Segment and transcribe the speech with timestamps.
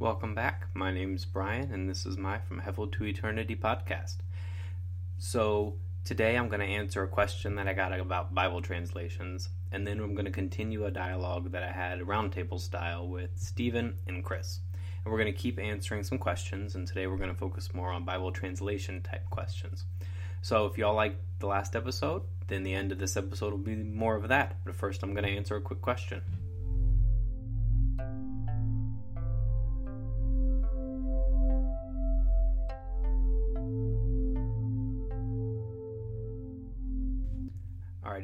[0.00, 0.68] Welcome back.
[0.72, 4.16] My name's Brian, and this is my From Hevel to Eternity podcast.
[5.18, 5.74] So,
[6.06, 10.00] today I'm going to answer a question that I got about Bible translations, and then
[10.00, 14.60] I'm going to continue a dialogue that I had roundtable style with Stephen and Chris.
[15.04, 17.90] And we're going to keep answering some questions, and today we're going to focus more
[17.90, 19.84] on Bible translation type questions.
[20.40, 23.76] So, if y'all like the last episode, then the end of this episode will be
[23.76, 24.56] more of that.
[24.64, 26.22] But first, I'm going to answer a quick question.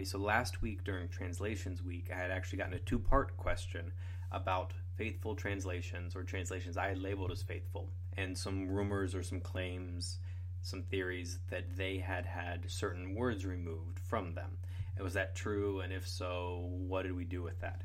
[0.06, 3.92] So last week during Translations Week, I had actually gotten a two part question
[4.32, 9.40] about faithful translations or translations I had labeled as faithful, and some rumors or some
[9.40, 10.18] claims,
[10.62, 14.58] some theories that they had had certain words removed from them.
[14.96, 15.80] And was that true?
[15.80, 17.82] And if so, what did we do with that?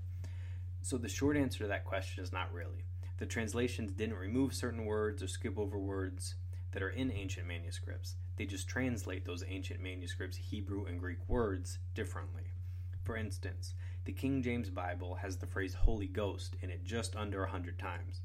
[0.81, 2.85] So the short answer to that question is not really.
[3.17, 6.35] The translations didn't remove certain words or skip over words
[6.72, 8.16] that are in ancient manuscripts.
[8.42, 12.56] They just translate those ancient manuscripts' Hebrew and Greek words differently.
[13.03, 13.75] For instance,
[14.06, 17.78] the King James Bible has the phrase Holy Ghost in it just under a hundred
[17.78, 18.22] times.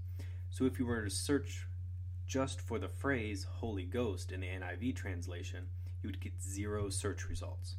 [0.48, 1.66] So if you were to search
[2.26, 5.66] just for the phrase Holy Ghost in the NIV translation,
[6.02, 7.76] you would get zero search results.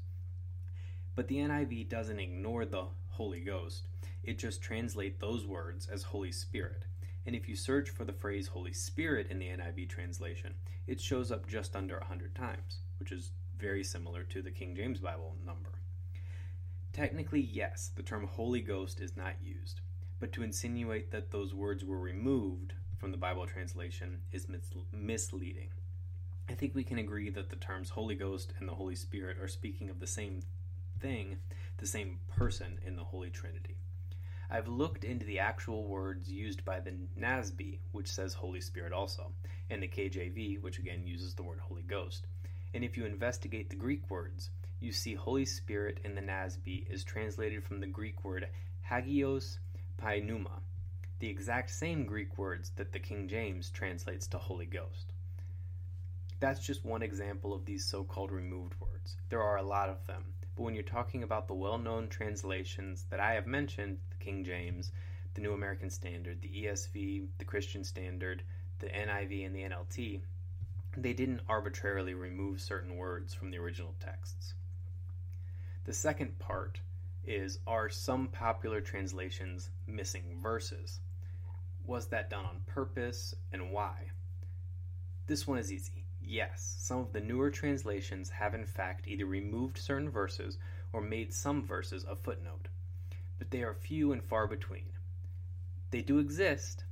[1.16, 3.88] But the NIV doesn't ignore the Holy Ghost,
[4.22, 6.86] it just translates those words as Holy Spirit.
[7.28, 10.54] And if you search for the phrase Holy Spirit in the NIV translation,
[10.88, 15.02] it shows up just under 100 times, which is very similar to the King James
[15.02, 15.72] Bible number.
[16.94, 19.82] Technically, yes, the term Holy Ghost is not used,
[20.22, 25.72] but to insinuate that those words were removed from the Bible translation is mis- misleading.
[26.50, 29.50] I think we can agree that the terms Holy Ghost and the Holy Spirit are
[29.50, 30.44] speaking of the same
[31.02, 31.40] thing,
[31.76, 33.76] the same person in the Holy Trinity.
[34.50, 39.34] I've looked into the actual words used by the NASB, which says Holy Spirit also,
[39.70, 42.28] and the KJV, which again uses the word Holy Ghost.
[42.74, 44.50] And if you investigate the Greek words,
[44.80, 48.48] you see Holy Spirit in the NASB is translated from the Greek word
[48.90, 49.60] hagios
[50.02, 50.62] pneuma,
[51.20, 55.12] the exact same Greek words that the King James translates to Holy Ghost.
[56.40, 59.18] That's just one example of these so called removed words.
[59.30, 60.24] There are a lot of them,
[60.56, 63.98] but when you're talking about the well known translations that I have mentioned,
[64.28, 64.92] King James,
[65.36, 68.44] the New American Standard, the ESV, the Christian Standard,
[68.80, 70.20] the NIV, and the NLT,
[70.98, 74.54] they didn't arbitrarily remove certain words from the original texts.
[75.86, 76.82] The second part
[77.24, 81.00] is Are some popular translations missing verses?
[81.86, 84.08] Was that done on purpose and why?
[85.28, 86.04] This one is easy.
[86.22, 90.58] Yes, some of the newer translations have in fact either removed certain verses
[90.92, 92.68] or made some verses a footnote,
[93.38, 94.92] but they are few and far between.
[95.92, 96.84] They do exist,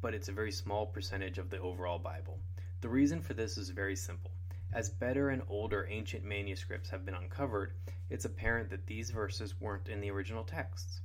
[0.00, 2.40] but it's a very small percentage of the overall Bible.
[2.80, 4.32] The reason for this is very simple.
[4.72, 7.72] As better and older ancient manuscripts have been uncovered,
[8.08, 11.00] it's apparent that these verses weren't in the original texts.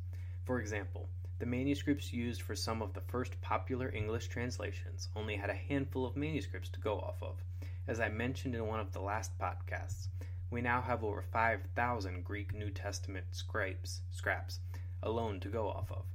[0.46, 5.50] For example, the manuscripts used for some of the first popular English translations only had
[5.50, 7.44] a handful of manuscripts to go off of,
[7.88, 10.08] as I mentioned in one of the last podcasts,
[10.50, 14.60] we now have over 5,000 Greek New Testament scraps
[15.02, 16.06] alone to go off of.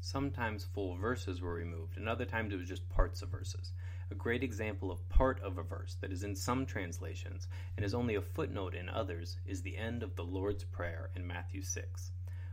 [0.00, 3.72] Sometimes full verses were removed, and other times it was just parts of verses.
[4.10, 7.94] A great example of part of a verse that is in some translations and is
[7.94, 12.12] only a footnote in others is the end of the Lord's Prayer in Matthew 6.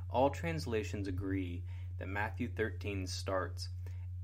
[0.10, 1.64] All translations agree
[1.98, 3.70] that Matthew 13 starts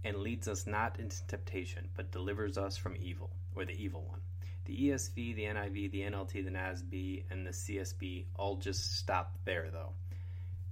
[0.03, 4.22] and leads us not into temptation, but delivers us from evil, or the evil one.
[4.71, 9.69] The ESV, the NIV, the NLT, the NASB, and the CSB all just stop there,
[9.69, 9.91] though.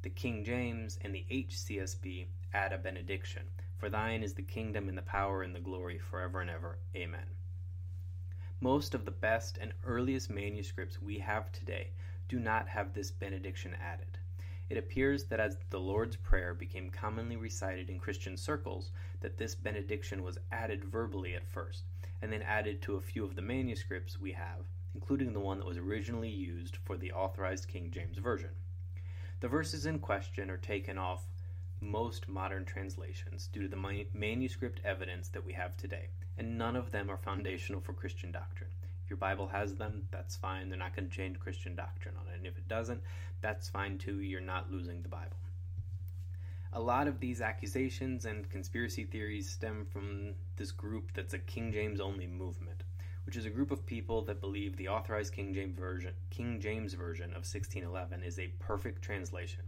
[0.03, 3.43] The King James and the HCSB add a benediction
[3.77, 6.79] For thine is the kingdom and the power and the glory forever and ever.
[6.95, 7.25] Amen.
[8.61, 11.90] Most of the best and earliest manuscripts we have today
[12.29, 14.17] do not have this benediction added.
[14.69, 19.55] It appears that as the Lord's Prayer became commonly recited in Christian circles, that this
[19.55, 21.84] benediction was added verbally at first,
[22.21, 25.67] and then added to a few of the manuscripts we have, including the one that
[25.67, 28.49] was originally used for the authorized King James Version.
[29.39, 31.25] The verses in question are taken off
[31.81, 36.91] most modern translations due to the manuscript evidence that we have today, and none of
[36.91, 38.69] them are foundational for Christian doctrine
[39.03, 40.69] If your Bible has them, that's fine.
[40.69, 42.37] They're not going to change Christian doctrine on it.
[42.37, 43.01] And if it doesn't,
[43.41, 44.19] that's fine too.
[44.19, 45.37] You're not losing the Bible.
[46.71, 51.71] A lot of these accusations and conspiracy theories stem from this group that's a King
[51.71, 52.83] James only movement,
[53.25, 56.93] which is a group of people that believe the authorized King James version, King James
[56.93, 59.63] version of 1611 is a perfect translation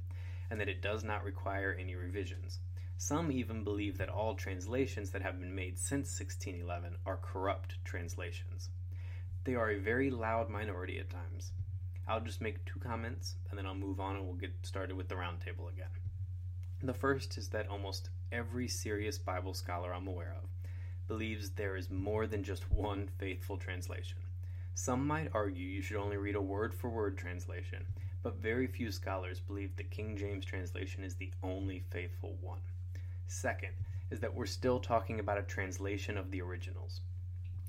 [0.52, 2.60] and that it does not require any revisions.
[2.98, 8.70] Some even believe that all translations that have been made since 1611 are corrupt translations.
[9.44, 11.52] They are a very loud minority at times.
[12.08, 15.08] I'll just make two comments and then I'll move on and we'll get started with
[15.08, 15.90] the roundtable again.
[16.84, 20.50] The first is that almost every serious Bible scholar I'm aware of
[21.08, 24.18] believes there is more than just one faithful translation.
[24.74, 27.86] Some might argue you should only read a word for word translation,
[28.24, 32.62] but very few scholars believe the King James translation is the only faithful one.
[33.28, 33.74] Second,
[34.10, 37.02] is that we're still talking about a translation of the originals.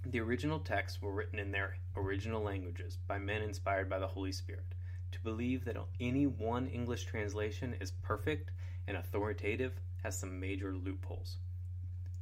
[0.07, 4.33] The original texts were written in their original languages by men inspired by the Holy
[4.33, 4.75] Spirit.
[5.13, 8.51] To believe that any one English translation is perfect
[8.87, 11.37] and authoritative has some major loopholes.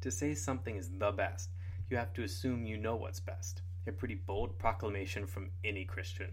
[0.03, 1.51] To say something is the best,
[1.89, 3.63] you have to assume you know what's best.
[3.87, 6.33] A pretty bold proclamation from any Christian.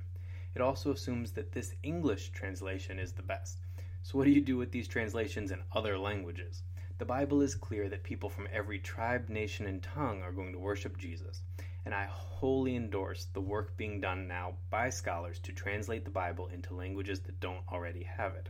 [0.54, 3.60] It also assumes that this English translation is the best.
[4.04, 6.64] So, what do you do with these translations in other languages?
[6.98, 10.60] The Bible is clear that people from every tribe, nation, and tongue are going to
[10.60, 11.42] worship Jesus,
[11.86, 16.48] and I wholly endorse the work being done now by scholars to translate the Bible
[16.48, 18.50] into languages that don't already have it.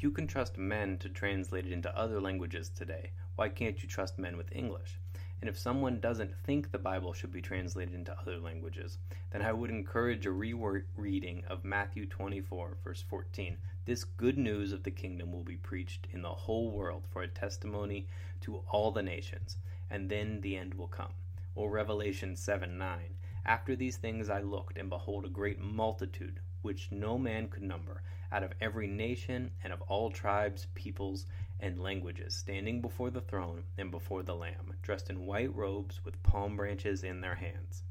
[0.00, 4.16] You can trust men to translate it into other languages today, why can't you trust
[4.16, 5.00] men with English?
[5.40, 8.98] And if someone doesn't think the Bible should be translated into other languages,
[9.32, 13.56] then I would encourage a rereading of Matthew 24, verse 14,
[13.86, 17.28] this good news of the kingdom will be preached in the whole world for a
[17.28, 18.06] testimony
[18.42, 19.56] to all the nations,
[19.90, 21.14] and then the end will come.
[21.56, 22.98] Or Revelation 7 9.
[23.44, 28.02] After these things I looked, and behold, a great multitude, which no man could number,
[28.32, 31.26] out of every nation and of all tribes, peoples,
[31.60, 36.22] and languages, standing before the throne and before the Lamb, dressed in white robes with
[36.22, 37.82] palm branches in their hands.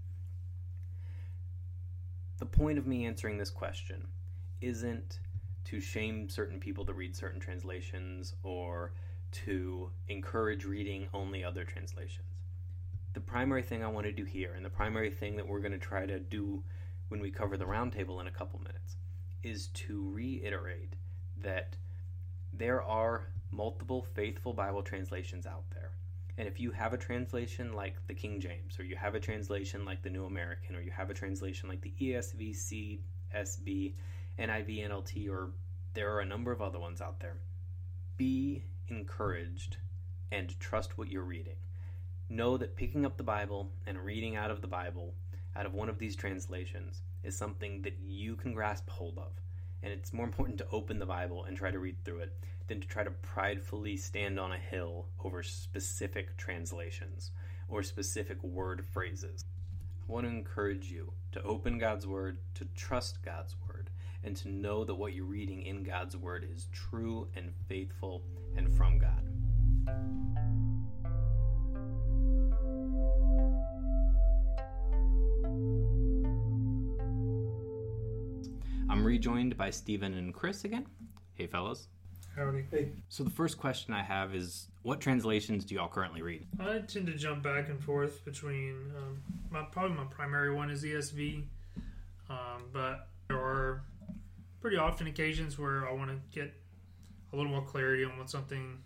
[2.38, 4.08] The point of me answering this question
[4.62, 5.20] isn't
[5.66, 8.94] to shame certain people to read certain translations or
[9.32, 12.28] to encourage reading only other translations.
[13.14, 15.72] The primary thing I want to do here, and the primary thing that we're going
[15.74, 16.64] to try to do
[17.10, 18.96] when we cover the roundtable in a couple minutes,
[19.44, 20.96] is to reiterate
[21.42, 21.76] that
[22.54, 25.92] there are multiple faithful Bible translations out there.
[26.38, 29.86] And if you have a translation like the King James, or you have a translation
[29.86, 33.00] like the New American, or you have a translation like the ESV,
[33.34, 33.94] CSB,
[34.40, 35.52] NIV, NLT, or
[35.94, 37.38] there are a number of other ones out there.
[38.18, 39.78] Be encouraged
[40.32, 41.56] and trust what you're reading.
[42.30, 45.16] Know that picking up the Bible and reading out of the Bible,
[45.56, 49.32] out of one of these translations, is something that you can grasp hold of.
[49.84, 52.34] And it's more important to open the Bible and try to read through it
[52.68, 57.32] than to try to pridefully stand on a hill over specific translations
[57.70, 59.46] or specific word phrases.
[60.08, 63.90] I want to encourage you to open God's Word, to trust God's Word,
[64.24, 68.24] and to know that what you're reading in God's Word is true and faithful
[68.56, 70.47] and from God.
[79.08, 80.86] Rejoined by Stephen and Chris again.
[81.36, 81.88] Hey, fellas.
[82.36, 82.66] Howdy.
[82.70, 82.90] Hey.
[83.08, 86.46] So, the first question I have is what translations do y'all currently read?
[86.60, 90.84] I tend to jump back and forth between um, my probably my primary one is
[90.84, 91.44] ESV,
[92.30, 93.82] um, but there are
[94.60, 96.54] pretty often occasions where I want to get
[97.32, 98.78] a little more clarity on what something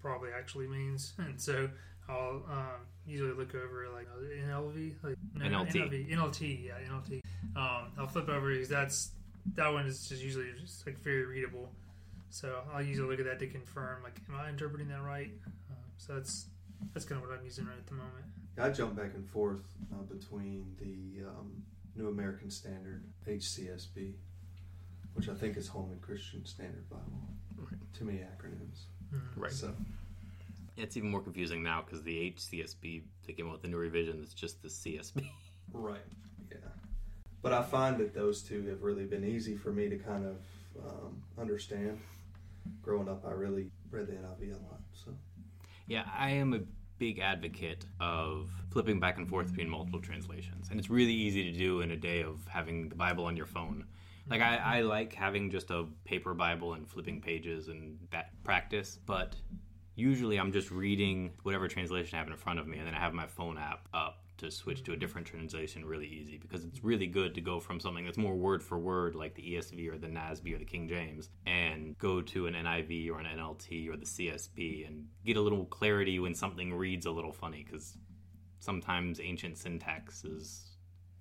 [0.00, 1.68] probably actually means, and so
[2.08, 4.08] I'll um, usually look over like
[4.48, 7.20] NLV, like no, NLT, NLV, NLT, yeah, NLT.
[7.54, 9.10] Um, I'll flip over because that's
[9.54, 11.70] that one is just usually just like very readable.
[12.30, 15.30] So I'll usually look at that to confirm, like, am I interpreting that right?
[15.70, 16.46] Uh, so that's
[16.92, 18.24] that's kind of what I'm using right at the moment.
[18.58, 19.62] I jump back and forth
[19.92, 21.62] uh, between the um,
[21.94, 24.14] New American Standard (HCSB),
[25.14, 27.28] which I think is Holman Christian Standard Bible.
[27.56, 27.80] Right.
[27.96, 28.84] Too many acronyms.
[29.14, 29.40] Mm-hmm.
[29.40, 29.52] Right.
[29.52, 29.74] So
[30.76, 34.20] it's even more confusing now because the HCSB they came out with the new revision
[34.20, 35.28] that's just the CSB.
[35.72, 36.00] right.
[36.50, 36.58] Yeah.
[37.46, 40.36] But I find that those two have really been easy for me to kind of
[40.84, 42.00] um, understand
[42.82, 44.80] growing up, I really read the NIV a lot.
[44.92, 45.12] So,
[45.86, 46.60] yeah, I am a
[46.98, 51.56] big advocate of flipping back and forth between multiple translations, and it's really easy to
[51.56, 53.84] do in a day of having the Bible on your phone.
[54.28, 58.98] Like I, I like having just a paper Bible and flipping pages and that practice,
[59.06, 59.36] but
[59.96, 63.00] usually I'm just reading whatever translation I have in front of me, and then I
[63.00, 66.84] have my phone app up to switch to a different translation really easy because it's
[66.84, 69.96] really good to go from something that's more word for word like the ESV or
[69.96, 73.96] the NASB or the King James and go to an NIV or an NLT or
[73.96, 77.96] the CSB and get a little clarity when something reads a little funny because
[78.58, 80.76] sometimes ancient syntax is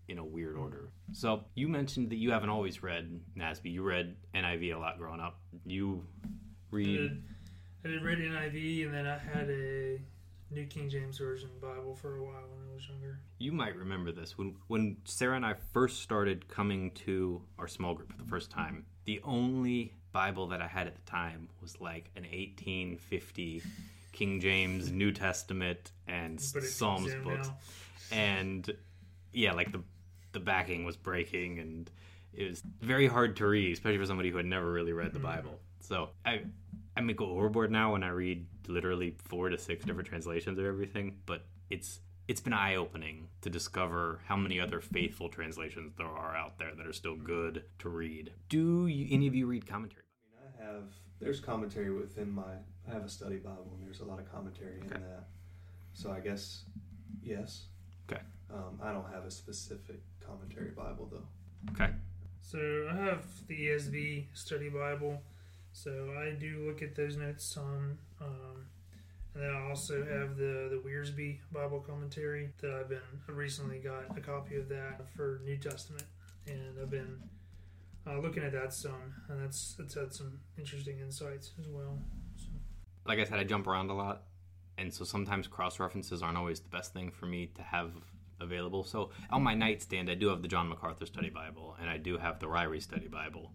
[0.10, 0.90] in a weird order.
[1.14, 3.72] So you mentioned that you haven't always read NASB.
[3.72, 5.40] You read NIV a lot growing up.
[5.66, 6.06] You
[6.70, 7.24] read.
[7.86, 10.00] I did read NIV, and then I had a
[10.52, 13.20] New King James Version Bible for a while when I was younger.
[13.38, 17.94] You might remember this when when Sarah and I first started coming to our small
[17.94, 18.86] group for the first time.
[19.06, 23.62] The only Bible that I had at the time was like an 1850
[24.14, 27.58] King James New Testament and Psalms books, now.
[28.12, 28.72] and
[29.32, 29.84] yeah, like the
[30.32, 31.90] the backing was breaking and
[32.34, 35.20] it was very hard to read, especially for somebody who had never really read the
[35.20, 35.28] Mm-hmm.
[35.28, 35.60] Bible.
[35.82, 36.42] So I
[36.98, 40.66] I may go overboard now when I read literally four to six different translations of
[40.66, 46.08] everything, but it's it's been eye opening to discover how many other faithful translations there
[46.08, 48.32] are out there that are still good to read.
[48.50, 50.02] Do you, any of you read commentary?
[50.36, 50.84] I mean, I have
[51.20, 52.54] there's commentary within my.
[52.90, 54.96] I have a study Bible, and there's a lot of commentary Okay.
[54.96, 55.28] in that.
[55.94, 56.64] So I guess
[57.22, 57.66] yes.
[58.10, 58.22] Okay.
[58.54, 61.74] Um, I don't have a specific commentary Bible though.
[61.74, 61.92] Okay.
[62.42, 65.22] So I have the ESV Study Bible.
[65.76, 67.98] So I do look at those notes some.
[68.22, 68.66] Um,
[69.34, 73.80] and then I also have the the Wiersbe Bible commentary that I've been I recently
[73.80, 76.06] got a copy of that for New Testament,
[76.48, 77.18] and I've been
[78.08, 82.00] uh, looking at that some, and that's that's had some interesting insights as well.
[82.38, 82.48] So,
[83.06, 84.24] Like I said, I jump around a lot,
[84.78, 87.92] and so sometimes cross references aren't always the best thing for me to have
[88.40, 88.86] available.
[88.86, 92.18] So on my nightstand, I do have the John MacArthur Study Bible, and I do
[92.18, 93.52] have the Ryrie Study Bible.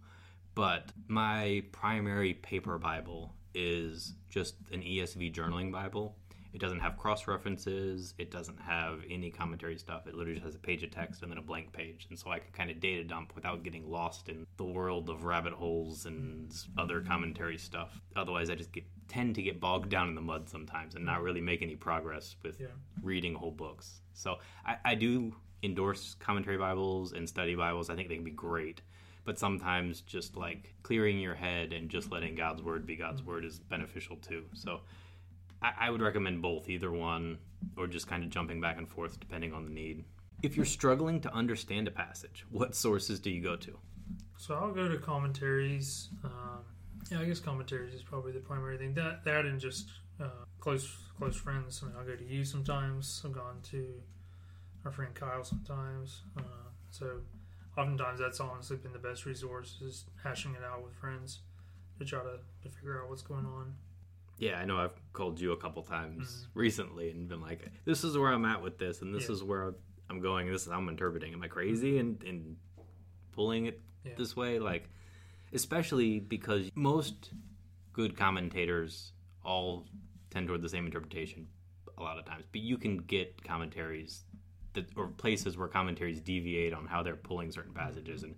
[0.55, 6.17] But my primary paper Bible is just an ESV journaling Bible.
[6.53, 8.15] It doesn't have cross references.
[8.19, 10.09] It doesn't have any commentary stuff.
[10.09, 12.07] It literally just has a page of text and then a blank page.
[12.11, 15.23] And so I can kind of data dump without getting lost in the world of
[15.25, 18.01] rabbit holes and other commentary stuff.
[18.17, 21.23] Otherwise, I just get, tend to get bogged down in the mud sometimes and not
[21.23, 22.67] really make any progress with Yeah.
[23.01, 24.01] reading whole books.
[24.15, 27.91] So I, I do endorse commentary Bibles and study Bibles.
[27.91, 28.81] I think they can be great.
[29.25, 33.45] But sometimes just like clearing your head and just letting God's word be God's word
[33.45, 34.45] is beneficial too.
[34.55, 34.81] So
[35.63, 37.39] I, I would recommend both, either one,
[37.77, 40.05] or just kind of jumping back and forth depending on the need.
[40.43, 43.79] If you're struggling to understand a passage, what sources do you go to?
[44.41, 46.09] so I'll go to commentaries.
[46.25, 46.65] Um,
[47.11, 48.95] yeah, I guess commentaries is probably the primary thing.
[48.95, 51.83] That that and just uh, close close friends.
[51.83, 53.23] I mean, I'll go to you sometimes.
[53.25, 53.87] I've gone to
[54.87, 56.23] our friend Kyle sometimes.
[56.39, 57.21] Uh, so
[57.81, 61.41] oftentimes that's honestly been the best resource is hashing it out with friends
[61.99, 63.75] to try to, to figure out what's going on.
[64.39, 66.59] Yeah, I know I've called you a couple times mm-hmm.
[66.59, 69.35] recently and been like, "This is where I'm at with this, and this Yeah.
[69.35, 69.75] is where
[70.09, 70.47] I'm going.
[70.47, 71.35] and This is how I'm interpreting.
[71.35, 72.01] Am I crazy mm-hmm.
[72.01, 72.57] and and
[73.33, 74.15] pulling it Yeah.
[74.17, 74.59] this way?
[74.59, 74.89] Like,
[75.53, 77.33] especially because most
[77.93, 79.13] good commentators
[79.45, 79.87] all
[80.31, 81.47] tend toward the same interpretation
[81.99, 84.25] a lot of times, but you can get commentaries
[84.75, 88.23] that or places where commentaries deviate on how they're pulling certain passages.
[88.23, 88.33] Mm-hmm.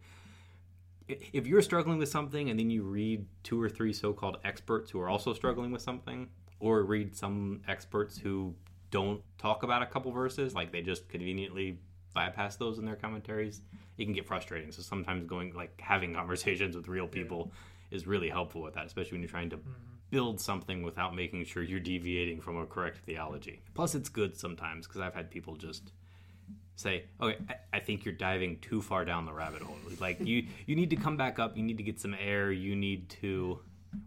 [1.09, 4.91] And if you're struggling with something and then you read two or three so-called experts
[4.91, 6.29] who are also struggling with something
[6.61, 8.55] or read some experts who
[8.91, 11.79] don't talk about a couple verses like they just conveniently
[12.15, 13.62] bypass those in their commentaries
[13.99, 14.73] it can get frustrating.
[14.73, 17.53] So sometimes going like having conversations with real people
[17.91, 19.71] is really helpful with that especially when you're trying to mm-hmm.
[20.11, 23.61] build something without making sure you're deviating from a correct theology.
[23.75, 25.93] Plus it's good sometimes because i've had people just
[26.76, 27.38] say, okay,
[27.73, 29.76] I, think you're diving too far down the rabbit hole.
[30.00, 31.57] Like you, you need to come back up.
[31.57, 32.50] You need to get some air.
[32.50, 33.61] You need to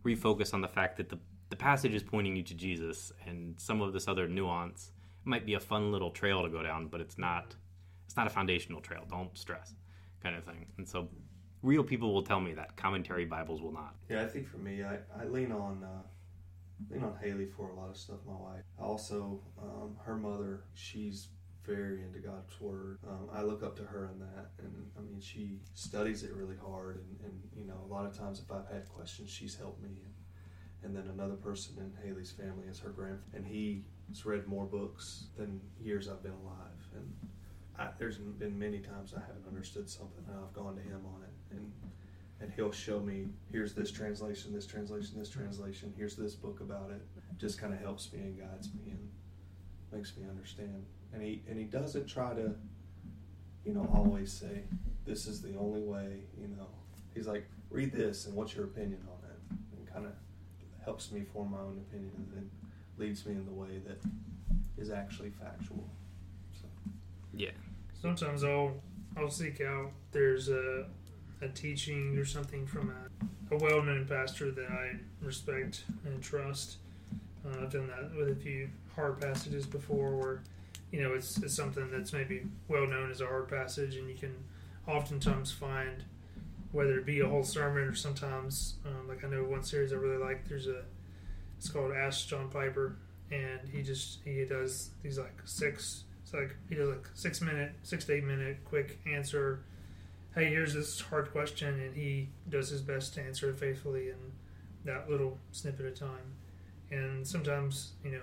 [0.04, 1.20] refocus on the fact that the
[1.50, 4.92] the passage is pointing you to Jesus, and some of this other nuance
[5.26, 7.56] It might be a fun little trail to go down, but it's not.
[8.06, 9.04] It's not a foundational trail.
[9.10, 9.74] Don't stress,
[10.22, 10.68] kind of thing.
[10.78, 11.10] And so,
[11.62, 13.96] real people will tell me that commentary Bibles will not.
[14.10, 16.04] Yeah, I think for me, I, I lean on uh,
[16.90, 18.18] lean on Haley for a lot of stuff.
[18.26, 21.30] My wife, also um, her mother, she's
[21.66, 23.00] very into God's word.
[23.08, 26.56] Um, I look up to her in that, and I mean, she studies it really
[26.56, 26.98] hard.
[26.98, 29.90] And, and you know, a lot of times if I've had questions, she's helped me.
[29.90, 30.14] And,
[30.84, 35.26] and then another person in Haley's family is her grandfather, and he's read more books
[35.38, 36.88] than years I've been alive.
[36.96, 37.14] And
[37.78, 41.24] I, there's been many times I haven't understood something, and I've gone to him on
[41.24, 41.72] it, and
[42.42, 45.94] and he'll show me here's this translation, this translation, this translation.
[45.98, 47.02] Here's this book about it.
[47.38, 49.10] Just kind of helps me and guides me and
[49.92, 50.86] makes me understand.
[51.16, 52.54] And he and he doesn't try to,
[53.64, 54.64] you know, always say
[55.06, 56.20] this is the only way.
[56.40, 56.68] You know,
[57.14, 60.12] he's like read this and what's your opinion on it, and kind of
[60.84, 62.50] helps me form my own opinion and then
[62.98, 64.02] leads me in the way that
[64.78, 65.90] is actually factual.
[66.62, 66.68] So.
[67.34, 67.52] Yeah.
[68.02, 68.74] Sometimes I'll
[69.18, 70.86] I'll seek out there's a
[71.42, 74.92] a teaching or something from a, a well known pastor that I
[75.22, 76.78] respect and trust.
[77.46, 80.44] Uh, I've done that with a few hard passages before, where
[80.96, 84.16] you know it's, it's something that's maybe well known as a hard passage, and you
[84.16, 84.34] can
[84.88, 86.06] oftentimes find
[86.72, 89.98] whether it be a whole sermon or sometimes um, like I know one series I
[89.98, 90.48] really like.
[90.48, 90.84] There's a
[91.58, 92.96] It's called Ask John Piper,
[93.30, 96.06] and he just he does these like six.
[96.24, 99.64] It's like he does like six minute, six to eight minute quick answer.
[100.34, 104.18] Hey, here's this hard question, and he does his best to answer it faithfully in
[104.86, 106.36] that little snippet of time.
[106.92, 108.22] And sometimes, you know,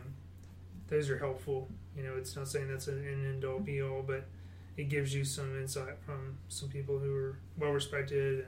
[0.89, 1.69] those are helpful.
[1.97, 4.27] You know, it's not saying that's an end all be all, but
[4.77, 8.47] it gives you some insight from some people who are well respected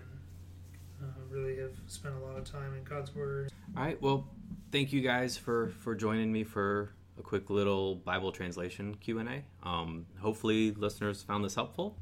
[1.01, 3.53] and uh, really have spent a lot of time in God's Word.
[3.77, 4.01] All right.
[4.01, 4.27] Well,
[4.73, 9.29] thank you guys for for joining me for a quick little Bible translation Q and
[9.29, 9.43] A.
[9.63, 11.97] Um, hopefully, listeners found this helpful.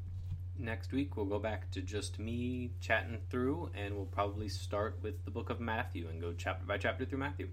[0.57, 5.25] Next week, we'll go back to just me chatting through, and we'll probably start with
[5.25, 7.49] the book of Matthew and go chapter by chapter through Matthew.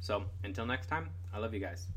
[0.00, 1.88] So, until next time, I love you guys.